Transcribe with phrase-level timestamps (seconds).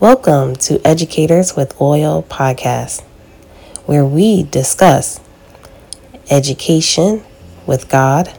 [0.00, 3.02] Welcome to Educators with Oil podcast,
[3.84, 5.20] where we discuss
[6.30, 7.22] education
[7.66, 8.34] with God,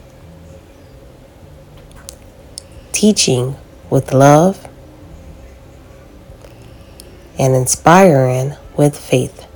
[2.90, 3.54] teaching
[3.90, 4.68] with love,
[7.38, 9.46] and inspiring with faith.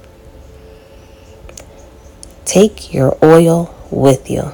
[2.45, 4.53] Take your oil with you.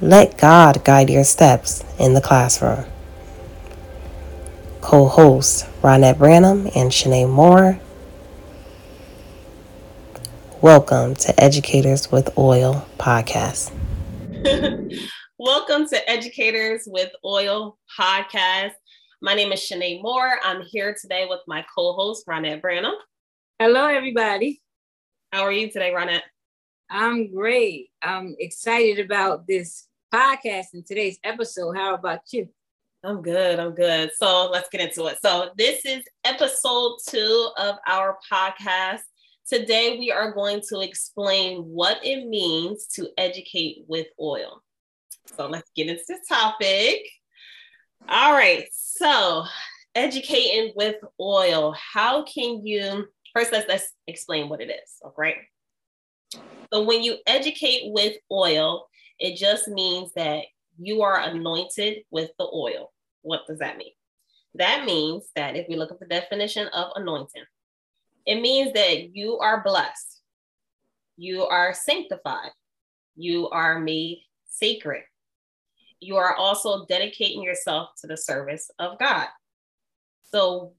[0.00, 2.86] Let God guide your steps in the classroom.
[4.86, 7.80] Co hosts Ronette Branham and Shanae Moore.
[10.62, 13.72] Welcome to Educators with Oil podcast.
[15.40, 18.74] Welcome to Educators with Oil podcast.
[19.20, 20.38] My name is Shanae Moore.
[20.44, 22.94] I'm here today with my co host, Ronette Branham.
[23.58, 24.62] Hello, everybody.
[25.32, 26.22] How are you today, Ronette?
[26.88, 27.88] I'm great.
[28.02, 31.76] I'm excited about this podcast and today's episode.
[31.76, 32.48] How about you?
[33.06, 33.60] I'm good.
[33.60, 34.10] I'm good.
[34.16, 35.18] So let's get into it.
[35.22, 39.02] So, this is episode two of our podcast.
[39.48, 44.60] Today, we are going to explain what it means to educate with oil.
[45.36, 47.02] So, let's get into this topic.
[48.08, 48.64] All right.
[48.72, 49.44] So,
[49.94, 51.76] educating with oil.
[51.94, 54.90] How can you first let's let's explain what it is.
[55.06, 55.36] Okay.
[56.72, 58.88] So when you educate with oil,
[59.20, 60.42] it just means that
[60.76, 62.90] you are anointed with the oil.
[63.26, 63.90] What does that mean?
[64.54, 67.42] That means that if we look at the definition of anointing,
[68.24, 70.22] it means that you are blessed,
[71.16, 72.52] you are sanctified,
[73.16, 75.02] you are made sacred.
[75.98, 79.26] You are also dedicating yourself to the service of God.
[80.22, 80.74] So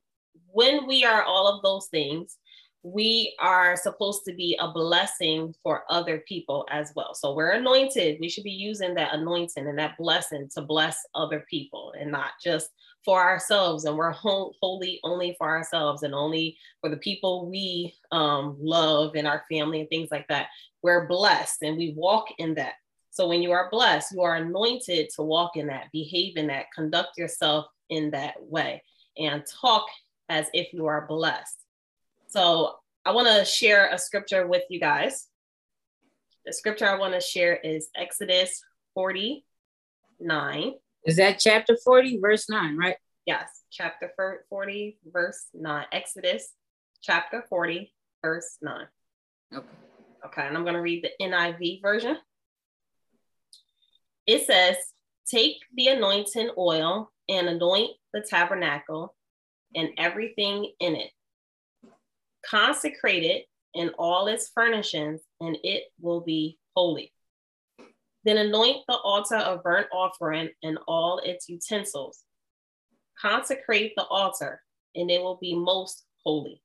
[0.52, 2.38] when we are all of those things,
[2.84, 7.14] we are supposed to be a blessing for other people as well.
[7.14, 8.18] So we're anointed.
[8.20, 12.32] We should be using that anointing and that blessing to bless other people and not
[12.44, 12.70] just
[13.04, 13.86] for ourselves.
[13.86, 19.28] And we're holy only for ourselves and only for the people we um, love and
[19.28, 20.48] our family and things like that.
[20.82, 22.74] We're blessed and we walk in that.
[23.10, 26.68] So when you are blessed, you are anointed to walk in that, behave in that,
[26.74, 28.84] conduct yourself in that way,
[29.18, 29.86] and talk
[30.30, 31.58] as if you are blessed.
[32.38, 35.26] So I want to share a scripture with you guys.
[36.46, 38.62] The scripture I want to share is Exodus
[38.94, 40.74] 49.
[41.08, 42.96] Is that chapter 40, verse 9, right?
[43.26, 44.12] Yes, chapter
[44.50, 45.86] 40, verse 9.
[45.92, 46.54] Exodus
[47.02, 47.92] chapter 40,
[48.24, 48.86] verse 9.
[49.56, 49.66] Okay.
[50.28, 52.18] Okay, and I'm going to read the NIV version.
[54.28, 54.76] It says,
[55.28, 59.16] Take the anointing oil and anoint the tabernacle
[59.74, 61.10] and everything in it
[62.50, 67.14] consecrate it in all its furnishings, and it will be holy.
[68.24, 72.24] Then anoint the altar of burnt offering and all its utensils.
[73.20, 74.62] Consecrate the altar,
[74.96, 76.62] and it will be most holy.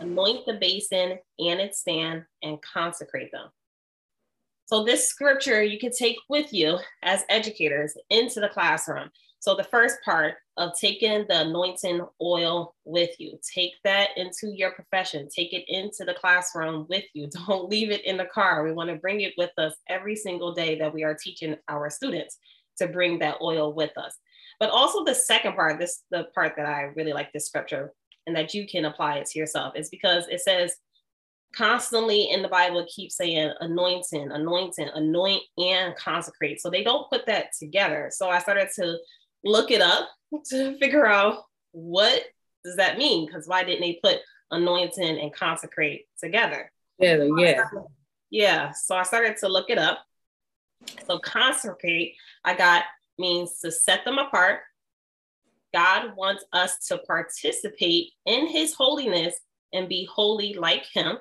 [0.00, 3.48] Anoint the basin and its stand, and consecrate them.
[4.66, 9.10] So, this scripture you can take with you as educators into the classroom.
[9.40, 13.38] So, the first part of taking the anointing oil with you.
[13.54, 17.28] Take that into your profession, take it into the classroom with you.
[17.46, 18.62] Don't leave it in the car.
[18.62, 21.88] We want to bring it with us every single day that we are teaching our
[21.88, 22.36] students
[22.76, 24.14] to bring that oil with us.
[24.58, 27.94] But also, the second part, this the part that I really like this scripture
[28.26, 30.76] and that you can apply it to yourself is because it says,
[31.56, 36.60] constantly in the Bible keeps saying anointing, anointing, anoint and consecrate.
[36.60, 38.10] So they don't put that together.
[38.12, 38.98] So I started to
[39.44, 40.08] look it up
[40.50, 42.22] to figure out what
[42.64, 43.26] does that mean?
[43.26, 44.18] Because why didn't they put
[44.50, 46.70] anointing and consecrate together?
[46.98, 47.64] Yeah, yeah.
[48.30, 48.72] Yeah.
[48.72, 50.04] So I started to look it up.
[51.06, 52.14] So consecrate,
[52.44, 52.84] I got
[53.18, 54.60] means to set them apart.
[55.74, 59.34] God wants us to participate in his holiness
[59.72, 61.18] and be holy like him.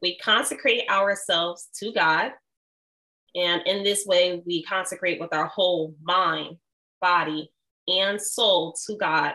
[0.00, 2.32] We consecrate ourselves to God.
[3.34, 6.58] And in this way, we consecrate with our whole mind,
[7.00, 7.50] body,
[7.88, 9.34] and soul to God.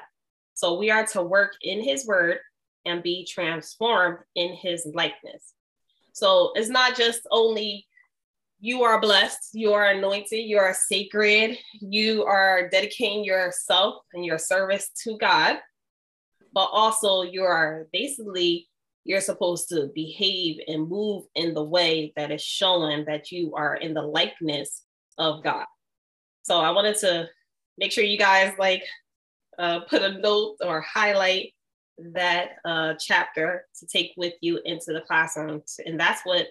[0.54, 2.40] So we are to work in his word
[2.86, 5.54] and be transformed in his likeness.
[6.14, 7.88] So it's not just only
[8.60, 14.38] you are blessed, you are anointed, you are sacred, you are dedicating yourself and your
[14.38, 15.58] service to God,
[16.54, 18.68] but also you are basically
[19.06, 23.76] you're supposed to behave and move in the way that is showing that you are
[23.76, 24.84] in the likeness
[25.18, 25.66] of God.
[26.44, 27.30] So I wanted to
[27.80, 28.84] make sure you guys like
[29.58, 31.54] uh, put a note or highlight
[32.14, 35.62] that uh, chapter to take with you into the classroom.
[35.86, 36.48] And that's what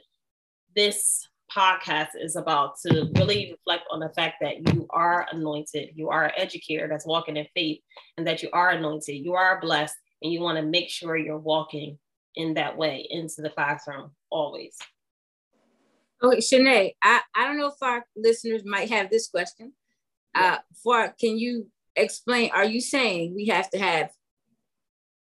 [0.75, 6.11] this podcast is about to really reflect on the fact that you are anointed, you
[6.11, 7.81] are an educator that's walking in faith,
[8.17, 11.39] and that you are anointed, you are blessed, and you want to make sure you're
[11.39, 11.99] walking
[12.37, 14.77] in that way into the classroom always.
[16.23, 19.73] Okay, Shanae, I, I don't know if our listeners might have this question.
[20.35, 22.51] Uh, for can you explain?
[22.53, 24.11] Are you saying we have to have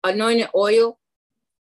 [0.04, 1.00] anointed oil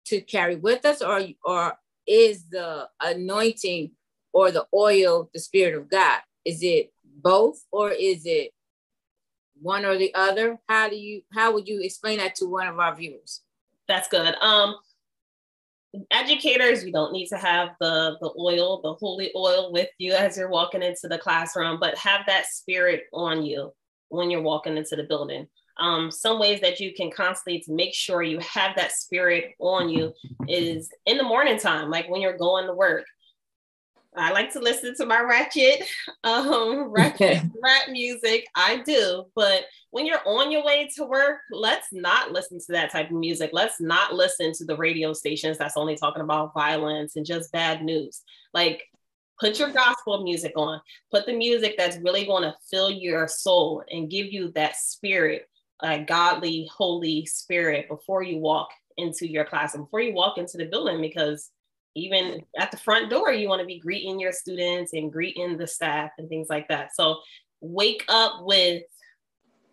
[0.05, 1.77] to carry with us, or or
[2.07, 3.91] is the anointing
[4.33, 6.19] or the oil the spirit of God?
[6.45, 8.51] Is it both, or is it
[9.61, 10.59] one or the other?
[10.67, 13.41] How do you how would you explain that to one of our viewers?
[13.87, 14.35] That's good.
[14.35, 14.75] Um,
[16.12, 20.38] educators, you don't need to have the the oil, the holy oil with you as
[20.38, 23.74] you're walking into the classroom, but have that spirit on you
[24.09, 25.47] when you're walking into the building.
[25.77, 29.89] Um, some ways that you can constantly to make sure you have that spirit on
[29.89, 30.13] you
[30.47, 33.06] is in the morning time, like when you're going to work.
[34.15, 35.83] I like to listen to my ratchet,
[36.23, 38.47] um, ratchet rap music.
[38.56, 42.91] I do, but when you're on your way to work, let's not listen to that
[42.91, 43.51] type of music.
[43.53, 47.83] Let's not listen to the radio stations that's only talking about violence and just bad
[47.83, 48.21] news.
[48.53, 48.83] Like,
[49.39, 50.81] put your gospel music on.
[51.11, 55.47] Put the music that's really going to fill your soul and give you that spirit,
[55.81, 60.57] a godly, holy spirit before you walk into your class and before you walk into
[60.57, 61.50] the building, because
[61.99, 65.67] even at the front door, you want to be greeting your students and greeting the
[65.67, 66.95] staff and things like that.
[66.95, 67.17] So
[67.61, 68.83] wake up with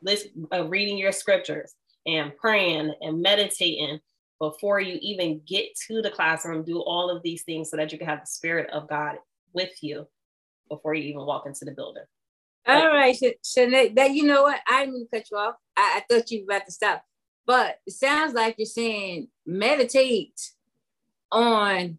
[0.03, 1.75] this uh, reading your scriptures
[2.07, 4.01] and praying and meditating
[4.39, 6.65] before you even get to the classroom.
[6.65, 9.17] Do all of these things so that you can have the spirit of God
[9.53, 10.07] with you
[10.69, 12.05] before you even walk into the building.
[12.67, 14.61] All right, Shanae, that you know what?
[14.69, 15.55] I didn't cut you off.
[15.77, 17.05] I, I thought you were about to stop.
[17.47, 20.41] But it sounds like you're saying meditate
[21.31, 21.99] on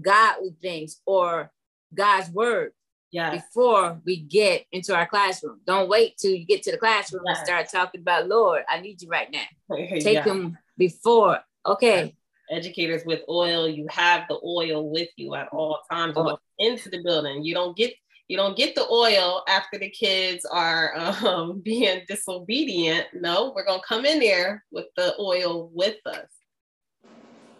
[0.00, 1.50] godly things or
[1.94, 2.72] God's word
[3.10, 3.30] yeah.
[3.30, 5.60] before we get into our classroom.
[5.66, 9.02] Don't wait till you get to the classroom and start talking about Lord, I need
[9.02, 9.76] you right now.
[9.76, 10.24] Take yeah.
[10.24, 11.40] them before.
[11.66, 12.14] Okay.
[12.50, 16.38] Educators with oil, you have the oil with you at all times oh.
[16.58, 17.44] into the building.
[17.44, 17.94] You don't get
[18.26, 23.06] you don't get the oil after the kids are um, being disobedient.
[23.12, 26.28] No, we're gonna come in there with the oil with us.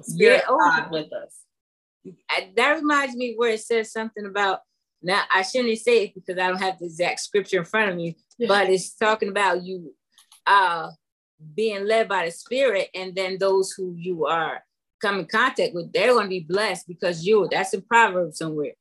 [0.02, 0.58] Spirit yeah, oh.
[0.58, 1.40] God with us
[2.56, 4.60] that reminds me where it says something about
[5.02, 7.96] now I shouldn't say it because I don't have the exact scripture in front of
[7.96, 8.16] me,
[8.46, 9.94] but it's talking about you
[10.46, 10.90] uh
[11.54, 14.62] being led by the spirit and then those who you are
[15.00, 18.72] come in contact with, they're going to be blessed because you, that's in Proverbs somewhere,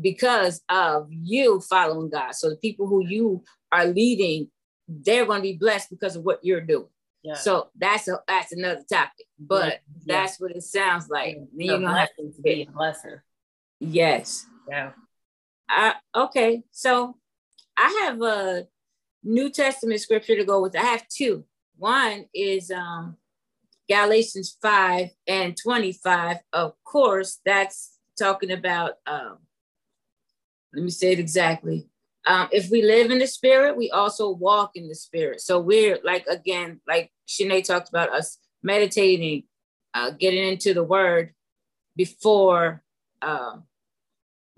[0.00, 2.34] because of you following God.
[2.34, 3.42] So the people who you
[3.72, 4.50] are leading,
[4.88, 6.88] they're going to be blessed because of what you're doing.
[7.22, 7.34] Yeah.
[7.34, 9.78] So that's a that's another topic, but yeah.
[10.06, 11.38] that's what it sounds like.
[11.54, 11.72] Yeah.
[11.72, 13.20] Then you have to be a lesson.
[13.78, 14.46] Yes.
[14.68, 14.92] Yeah.
[15.68, 17.16] I, okay, so
[17.76, 18.66] I have a
[19.22, 20.76] New Testament scripture to go with.
[20.76, 21.44] I have two.
[21.76, 23.16] One is um,
[23.88, 26.38] Galatians 5 and 25.
[26.52, 29.38] Of course, that's talking about, um,
[30.74, 31.89] let me say it exactly.
[32.30, 35.40] Um, if we live in the spirit, we also walk in the spirit.
[35.40, 39.42] So we're like, again, like Shanae talked about us meditating,
[39.94, 41.34] uh, getting into the word
[41.96, 42.84] before
[43.20, 43.56] uh,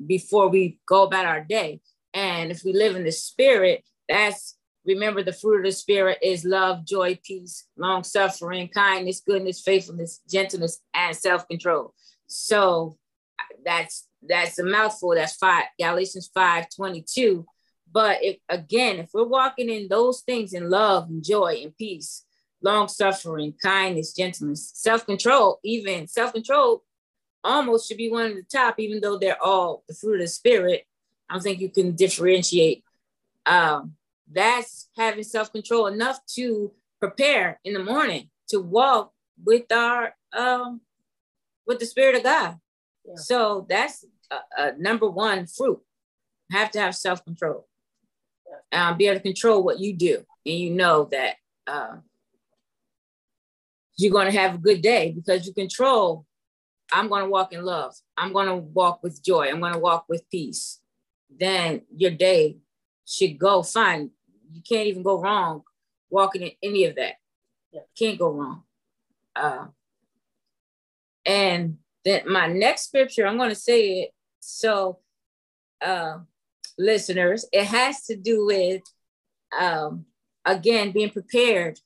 [0.06, 1.80] before we go about our day.
[2.12, 6.44] And if we live in the spirit, that's remember the fruit of the spirit is
[6.44, 11.94] love, joy, peace, long suffering, kindness, goodness, faithfulness, gentleness, and self-control.
[12.26, 12.98] So
[13.64, 15.14] that's that's a mouthful.
[15.14, 17.46] That's five Galatians 5 22.
[17.92, 22.24] But if again, if we're walking in those things in love and joy and peace,
[22.62, 26.82] long suffering, kindness, gentleness, self control, even self control
[27.44, 30.28] almost should be one of the top, even though they're all the fruit of the
[30.28, 30.86] spirit.
[31.28, 32.84] I don't think you can differentiate.
[33.44, 33.94] Um,
[34.30, 39.12] that's having self control enough to prepare in the morning to walk
[39.44, 40.80] with our um,
[41.66, 42.58] with the spirit of God.
[43.04, 43.14] Yeah.
[43.16, 45.80] So that's a, a number one fruit.
[46.50, 47.66] Have to have self control
[48.72, 50.24] um, be able to control what you do.
[50.44, 51.96] And you know that uh,
[53.96, 56.26] you're going to have a good day because you control.
[56.92, 57.94] I'm going to walk in love.
[58.16, 59.48] I'm going to walk with joy.
[59.48, 60.80] I'm going to walk with peace.
[61.34, 62.58] Then your day
[63.06, 64.10] should go fine.
[64.50, 65.62] You can't even go wrong
[66.12, 67.14] walking in any of that.
[67.72, 67.80] Yeah.
[67.98, 68.62] Can't go wrong.
[69.34, 69.68] Uh,
[71.24, 74.10] and then my next scripture, I'm going to say it.
[74.40, 74.98] So,
[75.80, 76.18] uh,
[76.78, 78.82] listeners, it has to do with,
[79.58, 80.06] um,
[80.44, 81.78] again, being prepared,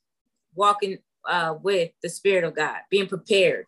[0.55, 3.65] walking uh, with the Spirit of God, being prepared.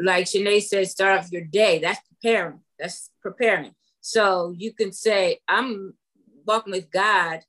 [0.00, 1.78] Like Shanae said, start off your day.
[1.80, 2.60] That's preparing.
[2.78, 3.74] That's preparing.
[4.00, 5.94] So you can say, I'm
[6.46, 7.40] walking with God.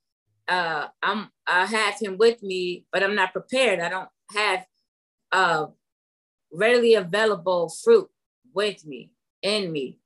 [0.47, 3.79] Uh, I'm I have him with me, but I'm not prepared.
[3.79, 4.65] I don't have
[5.31, 5.67] uh
[6.51, 8.09] readily available fruit
[8.53, 9.99] with me in me.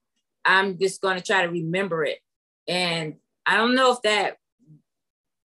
[0.45, 2.19] I'm just going to try to remember it.
[2.67, 3.15] And
[3.45, 4.37] I don't know if that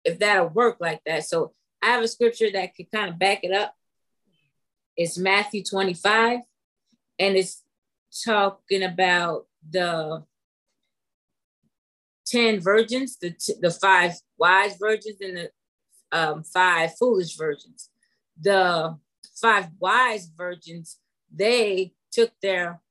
[0.04, 1.26] if that'll work like that.
[1.26, 3.76] So I have a scripture that could kind of back it up.
[4.96, 6.40] It's Matthew 25,
[7.20, 7.64] and it's
[8.26, 10.24] talking about the
[12.26, 15.52] 10 virgins, the, the five wise virgins and the
[16.12, 17.90] um, five foolish virgins.
[18.40, 18.98] The
[19.40, 20.98] five wise virgins,
[21.34, 22.82] they took their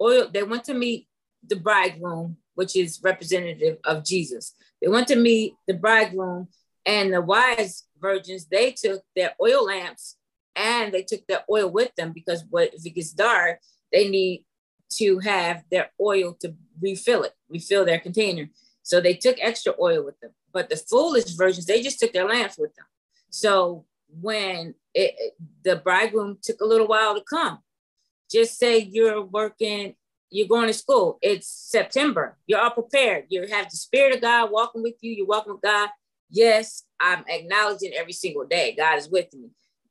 [0.00, 1.08] oil, they went to meet
[1.46, 4.54] the bridegroom, which is representative of Jesus.
[4.80, 6.48] They went to meet the bridegroom,
[6.86, 10.16] and the wise virgins, they took their oil lamps
[10.54, 13.60] and they took their oil with them because what if it gets dark,
[13.92, 14.44] they need
[14.92, 18.48] to have their oil to refill it, refill their container.
[18.82, 20.32] So they took extra oil with them.
[20.52, 22.86] But the foolish virgins, they just took their lamps with them.
[23.30, 23.86] So
[24.20, 25.34] when it,
[25.64, 27.58] the bridegroom took a little while to come,
[28.30, 29.96] just say you're working,
[30.30, 31.18] you're going to school.
[31.22, 32.36] It's September.
[32.46, 33.26] You're all prepared.
[33.28, 35.12] You have the spirit of God walking with you.
[35.12, 35.90] You're walking with God.
[36.30, 39.50] Yes, I'm acknowledging every single day God is with me.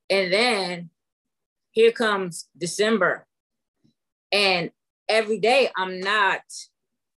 [0.09, 0.89] And then
[1.71, 3.25] here comes December.
[4.31, 4.71] And
[5.07, 6.41] every day I'm not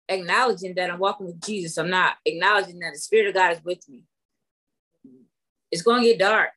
[0.08, 1.78] acknowledging that I'm walking with Jesus.
[1.78, 4.04] I'm not acknowledging that the Spirit of God is with me.
[5.70, 6.50] It's going to get dark.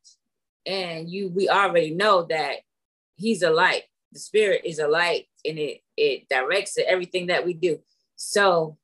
[0.66, 2.58] And you we already know that
[3.16, 3.84] He's a light.
[4.12, 7.80] The Spirit is a light and it it directs everything that we do.
[8.16, 8.78] So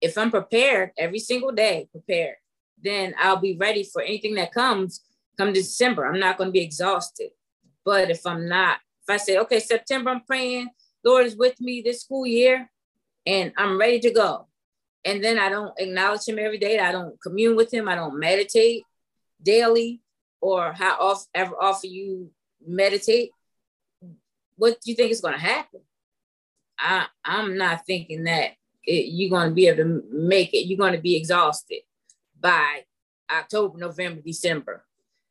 [0.00, 2.36] if I'm prepared every single day, prepared,
[2.82, 5.02] then I'll be ready for anything that comes
[5.36, 6.06] come December.
[6.06, 7.30] I'm not going to be exhausted.
[7.84, 10.68] But if I'm not, if I say, okay, September, I'm praying,
[11.04, 12.70] Lord is with me this school year,
[13.26, 14.46] and I'm ready to go.
[15.04, 16.78] And then I don't acknowledge him every day.
[16.78, 17.88] I don't commune with him.
[17.88, 18.84] I don't meditate
[19.42, 20.00] daily
[20.40, 22.30] or how often ever often you
[22.64, 23.30] meditate.
[24.62, 25.80] What do you think is going to happen?
[26.78, 28.52] I, I'm not thinking that
[28.84, 30.68] it, you're going to be able to make it.
[30.68, 31.80] You're going to be exhausted
[32.38, 32.84] by
[33.28, 34.84] October, November, December.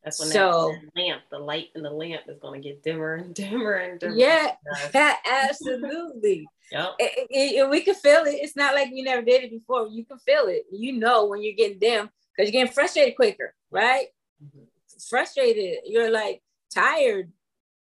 [0.04, 3.14] That's when so, that lamp, the light in the lamp is going to get dimmer
[3.16, 4.16] and dimmer and dimmer.
[4.16, 4.52] Yeah,
[5.26, 6.46] absolutely.
[6.70, 6.96] yep.
[7.00, 8.32] It, it, it, we can feel it.
[8.32, 9.88] It's not like you never did it before.
[9.88, 10.66] You can feel it.
[10.74, 14.08] You know when you're getting dim because you're getting frustrated quicker, right?
[14.44, 14.66] Mm-hmm.
[15.10, 15.78] Frustrated.
[15.86, 17.32] You're like tired.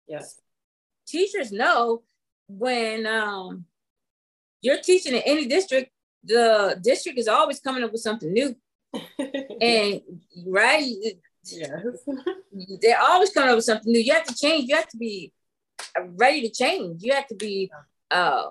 [0.10, 0.42] Yes.
[1.08, 2.04] Teachers know
[2.48, 3.66] when um,
[4.62, 5.92] you're teaching in any district,
[6.24, 8.56] the district is always coming up with something new.
[9.62, 10.02] and
[10.46, 10.94] right
[11.52, 11.70] Yes.
[12.82, 14.00] They're always coming up with something new.
[14.00, 14.70] You have to change.
[14.70, 15.32] You have to be
[16.16, 17.04] ready to change.
[17.04, 17.72] You have to be
[18.12, 18.50] uh,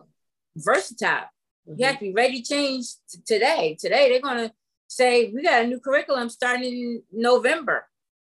[0.57, 1.29] versatile.
[1.69, 1.75] Mm-hmm.
[1.79, 3.77] You have to be ready to change t- today.
[3.79, 4.55] Today, they're going to
[4.89, 7.87] say, we got a new curriculum starting in November.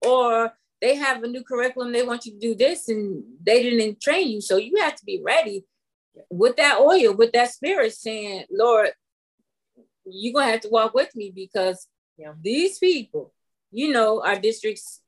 [0.05, 1.91] Or they have a new curriculum.
[1.91, 4.41] They want you to do this and they didn't train you.
[4.41, 5.65] So you have to be ready
[6.29, 8.91] with that oil, with that spirit saying, Lord,
[10.05, 12.33] you're going to have to walk with me because yeah.
[12.41, 13.33] these people,
[13.71, 15.01] you know, our districts,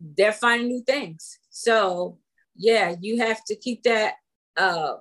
[0.00, 1.38] they're finding new things.
[1.50, 2.18] So
[2.56, 4.14] yeah, you have to keep that
[4.56, 4.96] uh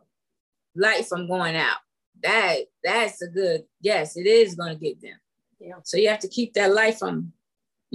[0.75, 1.77] light from going out.
[2.21, 5.17] That that's a good, yes, it is gonna get them.
[5.59, 5.75] Yeah.
[5.83, 7.33] So you have to keep that light from,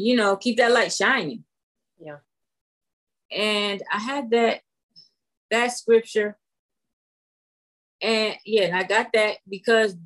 [0.00, 1.44] you know, keep that light shining.
[1.98, 2.18] Yeah.
[3.30, 4.60] And I had that
[5.50, 6.36] that scripture.
[8.00, 9.96] And yeah, and I got that because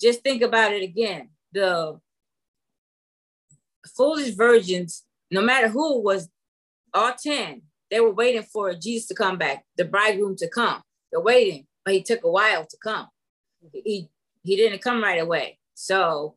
[0.00, 1.30] just think about it again.
[1.52, 2.00] The
[3.96, 6.28] foolish virgins, no matter who was
[6.94, 10.82] all 10, they were waiting for Jesus to come back, the bridegroom to come.
[11.10, 13.08] They're waiting, but he took a while to come.
[13.72, 14.08] He,
[14.42, 15.58] he didn't come right away.
[15.74, 16.36] So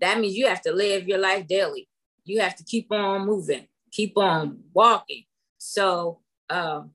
[0.00, 1.88] that means you have to live your life daily.
[2.30, 5.24] You have to keep on moving, keep on walking.
[5.58, 6.92] So um,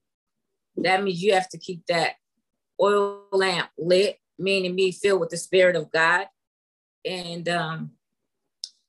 [0.77, 2.13] that means you have to keep that
[2.79, 6.27] oil lamp lit, meaning be filled with the Spirit of God.
[7.03, 7.91] And um,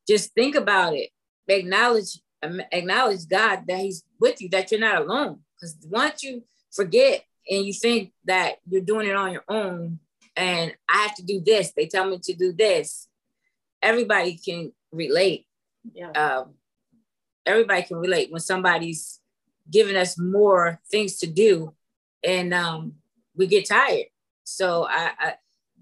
[0.09, 1.11] just think about it.
[1.49, 5.41] Acknowledge um, acknowledge God that He's with you, that you're not alone.
[5.55, 9.99] Because once you forget and you think that you're doing it on your own,
[10.37, 13.09] and I have to do this, they tell me to do this.
[13.83, 15.47] Everybody can relate.
[15.93, 16.11] Yeah.
[16.11, 16.55] Um,
[17.45, 19.21] everybody can relate when somebody's
[19.71, 21.75] giving us more things to do,
[22.25, 22.95] and um,
[23.37, 24.07] we get tired.
[24.45, 25.35] So I, I,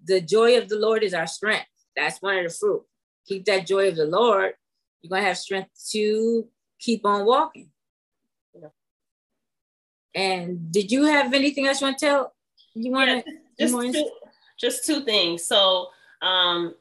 [0.05, 1.67] the joy of the Lord is our strength.
[1.97, 2.85] That's one of the fruit
[3.27, 4.55] keep that joy of the Lord,
[5.03, 6.47] you're going to have strength to
[6.79, 7.71] keep on walking.
[8.55, 8.69] Yeah.
[10.15, 12.35] And did you have anything else you want to tell?
[12.75, 14.11] You want yeah, to just to,
[14.59, 15.45] just two things.
[15.45, 15.89] So,
[16.23, 16.75] um,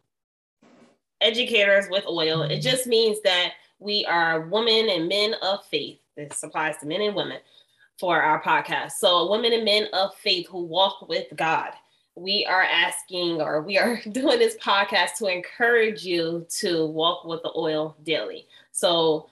[1.23, 5.99] educators with oil, it just means that we are women and men of faith.
[6.15, 7.39] This applies to men and women
[7.99, 8.93] for our podcast.
[8.93, 11.71] So, women and men of faith who walk with God.
[12.15, 17.41] We are asking, or we are doing this podcast to encourage you to walk with
[17.43, 18.47] the oil daily.
[18.71, 19.29] So,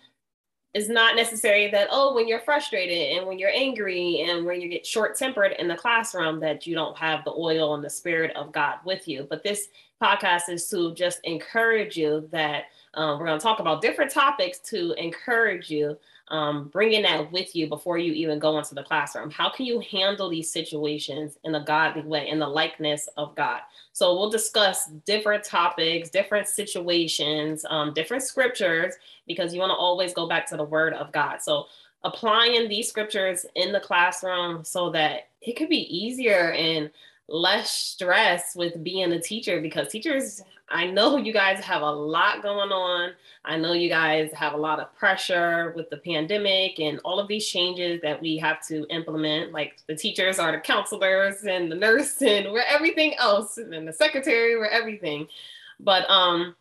[0.73, 4.69] it's not necessary that oh when you're frustrated and when you're angry and when you
[4.69, 8.35] get short tempered in the classroom that you don't have the oil and the spirit
[8.35, 9.27] of god with you.
[9.29, 9.67] But this
[10.01, 14.59] podcast is to just encourage you that um, we're going to talk about different topics
[14.59, 15.97] to encourage you
[16.31, 19.29] um, bringing that with you before you even go into the classroom.
[19.29, 23.59] How can you handle these situations in a godly way, in the likeness of God?
[23.91, 28.95] So we'll discuss different topics, different situations, um, different scriptures,
[29.27, 31.41] because you want to always go back to the word of God.
[31.41, 31.65] So
[32.03, 36.89] applying these scriptures in the classroom so that it could be easier and
[37.31, 42.41] less stress with being a teacher because teachers I know you guys have a lot
[42.41, 43.11] going on.
[43.43, 47.27] I know you guys have a lot of pressure with the pandemic and all of
[47.27, 49.51] these changes that we have to implement.
[49.51, 53.93] Like the teachers are the counselors and the nurse and we're everything else, and the
[53.93, 55.27] secretary, we're everything.
[55.79, 56.55] But um,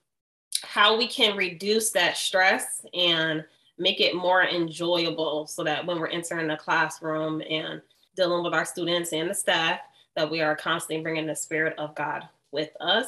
[0.62, 3.45] how we can reduce that stress and
[3.79, 7.81] make it more enjoyable so that when we're entering the classroom and
[8.17, 9.81] dealing with our students and the staff,
[10.17, 13.07] that we are constantly bringing the spirit of God with us.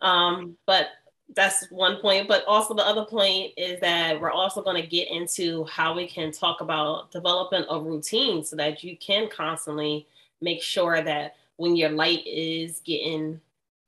[0.00, 0.88] Um, but
[1.34, 2.28] that's one point.
[2.28, 6.06] But also, the other point is that we're also going to get into how we
[6.06, 10.06] can talk about developing a routine so that you can constantly
[10.40, 13.40] make sure that when your light is getting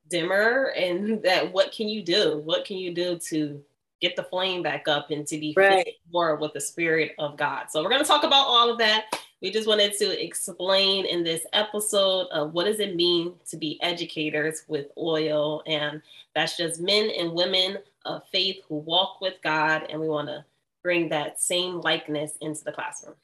[0.08, 3.62] dimmer and that what can you do what can you do to
[4.00, 5.94] get the flame back up and to be right.
[6.12, 9.06] more with the spirit of god so we're going to talk about all of that
[9.44, 13.78] we just wanted to explain in this episode of what does it mean to be
[13.82, 16.00] educators with oil and
[16.34, 20.42] that's just men and women of faith who walk with god and we want to
[20.82, 23.16] bring that same likeness into the classroom.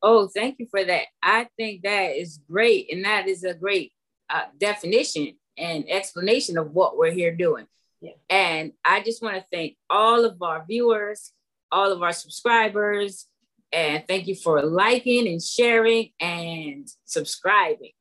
[0.00, 1.04] Oh thank you for that.
[1.22, 3.92] I think that is great and that is a great
[4.30, 7.66] uh, definition and explanation of what we're here doing.
[8.00, 8.12] Yeah.
[8.30, 11.32] and i just want to thank all of our viewers
[11.70, 13.28] all of our subscribers
[13.72, 17.92] and thank you for liking and sharing and subscribing.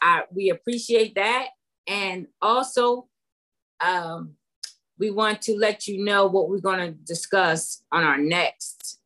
[0.00, 1.48] I, we appreciate that.
[1.86, 3.08] And also,
[3.80, 4.34] um,
[4.98, 8.98] we want to let you know what we're going to discuss on our next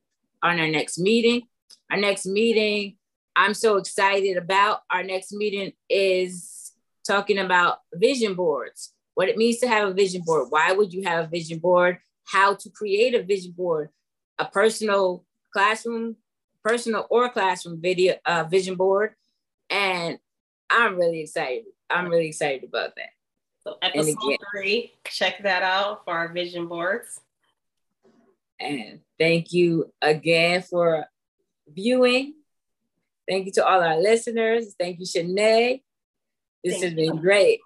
[0.42, 1.42] on our next meeting.
[1.90, 2.96] Our next meeting,
[3.34, 4.80] I'm so excited about.
[4.90, 6.72] Our next meeting is
[7.06, 10.48] talking about vision boards, what it means to have a vision board.
[10.50, 11.98] Why would you have a vision board?
[12.24, 13.90] How to create a vision board,
[14.38, 16.16] a personal classroom,
[16.62, 19.14] personal or classroom video uh, vision board,
[19.70, 20.18] and
[20.68, 21.64] I'm really excited.
[21.88, 23.10] I'm really excited about that.
[23.60, 27.18] So episode again, three, check that out for our vision boards.
[28.60, 31.06] And thank you again for
[31.68, 32.34] viewing.
[33.28, 34.74] Thank you to all our listeners.
[34.78, 35.82] Thank you, Shanae.
[36.62, 37.12] This thank has you.
[37.12, 37.60] been great.